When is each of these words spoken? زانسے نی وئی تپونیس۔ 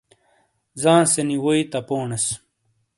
زانسے 0.81 1.21
نی 1.27 1.37
وئی 1.43 1.61
تپونیس۔ 1.71 2.25